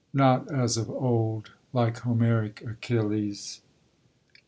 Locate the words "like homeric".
1.73-2.63